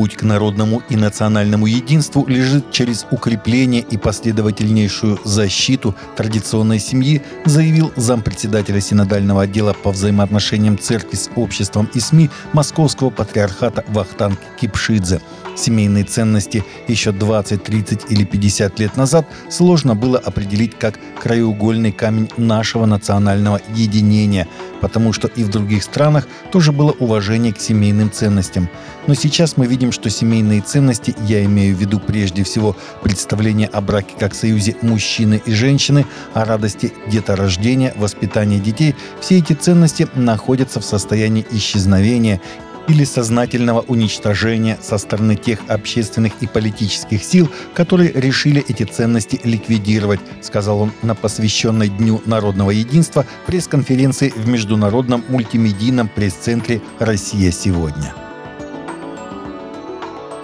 [0.00, 7.92] Путь к народному и национальному единству лежит через укрепление и последовательнейшую защиту традиционной семьи, заявил
[7.96, 15.20] зампредседателя Синодального отдела по взаимоотношениям церкви с обществом и СМИ Московского патриархата Вахтанг Кипшидзе.
[15.54, 22.30] Семейные ценности еще 20, 30 или 50 лет назад сложно было определить как краеугольный камень
[22.38, 24.48] нашего национального единения,
[24.80, 28.70] потому что и в других странах тоже было уважение к семейным ценностям.
[29.06, 33.80] Но сейчас мы видим, что семейные ценности, я имею в виду прежде всего представление о
[33.80, 40.80] браке как союзе мужчины и женщины, о радости деторождения, воспитания детей, все эти ценности находятся
[40.80, 42.40] в состоянии исчезновения
[42.88, 50.20] или сознательного уничтожения со стороны тех общественных и политических сил, которые решили эти ценности ликвидировать,
[50.42, 58.29] сказал он на посвященной Дню народного единства пресс-конференции в Международном мультимедийном пресс-центре «Россия сегодня».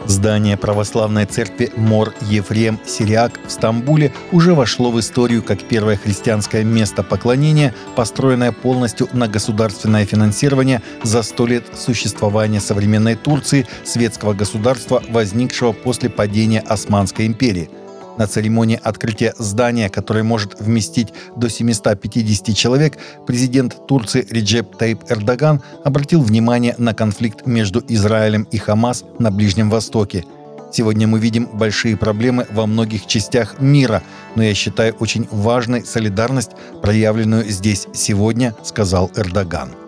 [0.06, 6.62] Здание православной церкви Мор Ефрем Сириак в Стамбуле уже вошло в историю как первое христианское
[6.62, 15.02] место поклонения, построенное полностью на государственное финансирование за сто лет существования современной Турции, светского государства,
[15.08, 17.68] возникшего после падения Османской империи–
[18.18, 25.62] на церемонии открытия здания, которое может вместить до 750 человек, президент Турции Реджеп Таип Эрдоган
[25.84, 30.24] обратил внимание на конфликт между Израилем и Хамас на Ближнем Востоке.
[30.72, 34.02] Сегодня мы видим большие проблемы во многих частях мира,
[34.34, 36.50] но я считаю очень важной солидарность,
[36.82, 39.85] проявленную здесь сегодня, сказал Эрдоган.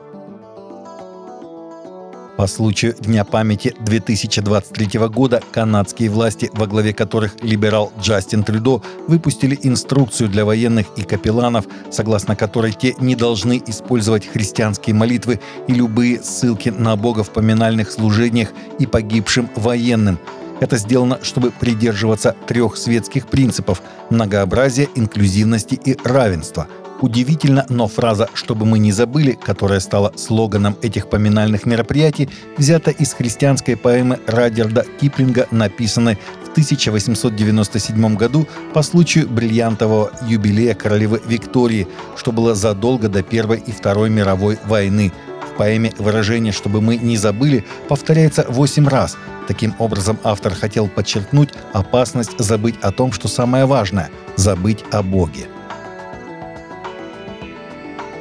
[2.38, 9.58] По случаю Дня памяти 2023 года канадские власти, во главе которых либерал Джастин Трюдо, выпустили
[9.60, 16.22] инструкцию для военных и капелланов, согласно которой те не должны использовать христианские молитвы и любые
[16.22, 20.20] ссылки на Бога в поминальных служениях и погибшим военным.
[20.60, 26.68] Это сделано, чтобы придерживаться трех светских принципов– многообразия, инклюзивности и равенства–
[27.00, 33.12] Удивительно, но фраза «чтобы мы не забыли», которая стала слоганом этих поминальных мероприятий, взята из
[33.12, 41.86] христианской поэмы Радерда Киплинга, написанной в 1897 году по случаю бриллиантового юбилея королевы Виктории,
[42.16, 45.12] что было задолго до Первой и Второй мировой войны.
[45.52, 49.16] В поэме выражение «чтобы мы не забыли» повторяется восемь раз.
[49.46, 55.46] Таким образом, автор хотел подчеркнуть опасность забыть о том, что самое важное– забыть о Боге.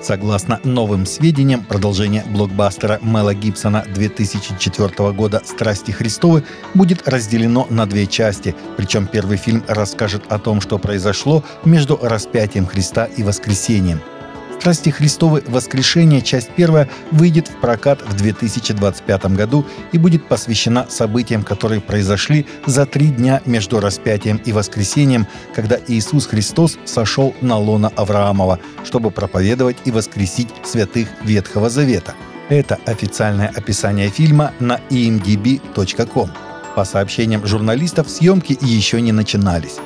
[0.08, 8.08] Согласно новым сведениям, продолжение блокбастера Мела Гибсона 2004 года «Страсти Христовы» будет разделено на две
[8.08, 8.56] части.
[8.78, 14.00] Причем первый фильм расскажет о том, что произошло между распятием Христа и воскресением–
[14.60, 15.44] «Страсти Христовы.
[15.48, 16.22] Воскрешение.
[16.22, 22.86] Часть первая» выйдет в прокат в 2025 году и будет посвящена событиям, которые произошли за
[22.86, 29.78] три дня между распятием и воскресением, когда Иисус Христос сошел на лона Авраамова, чтобы проповедовать
[29.86, 32.16] и воскресить святых Ветхого Завета.
[32.50, 36.32] Это официальное описание фильма на imdb.com.
[36.76, 39.78] По сообщениям журналистов, съемки еще не начинались.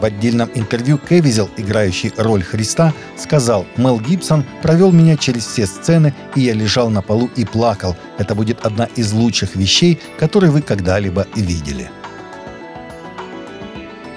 [0.00, 6.14] В отдельном интервью Кевизел, играющий роль Христа, сказал, «Мел Гибсон провел меня через все сцены,
[6.34, 7.96] и я лежал на полу и плакал.
[8.18, 11.90] Это будет одна из лучших вещей, которые вы когда-либо видели».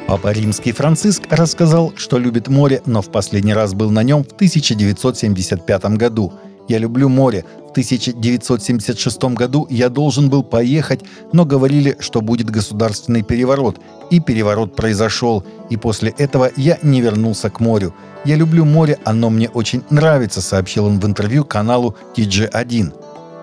[0.07, 4.31] Папа Римский Франциск рассказал, что любит море, но в последний раз был на нем в
[4.33, 6.33] 1975 году.
[6.69, 7.43] «Я люблю море.
[7.67, 11.01] В 1976 году я должен был поехать,
[11.33, 13.79] но говорили, что будет государственный переворот.
[14.09, 15.43] И переворот произошел.
[15.69, 17.93] И после этого я не вернулся к морю.
[18.25, 22.93] Я люблю море, оно мне очень нравится, сообщил он в интервью каналу TG1.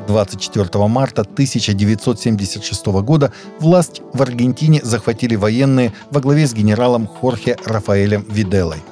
[0.06, 8.24] 24 марта 1976 года власть в Аргентине захватили военные во главе с генералом Хорхе Рафаэлем
[8.28, 8.82] Виделой.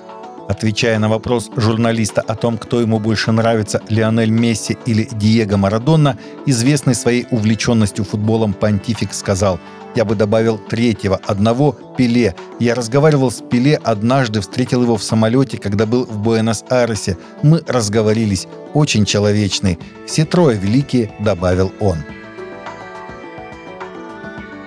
[0.49, 6.19] Отвечая на вопрос журналиста о том, кто ему больше нравится, Лионель Месси или Диего Марадонна,
[6.45, 9.59] известный своей увлеченностью футболом понтифик сказал
[9.95, 12.35] «Я бы добавил третьего, одного Пеле.
[12.61, 17.17] Я разговаривал с Пеле однажды, встретил его в самолете, когда был в Буэнос-Айресе.
[17.43, 18.47] Мы разговорились.
[18.75, 19.79] Очень человечный.
[20.07, 21.99] Все трое великие»,— добавил он.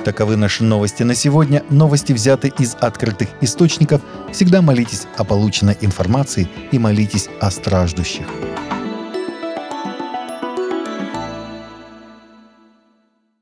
[0.08, 1.64] Таковы наши новости на сегодня.
[1.70, 4.02] Новости взяты из открытых источников.
[4.38, 8.28] Всегда молитесь о полученной информации и молитесь о страждущих.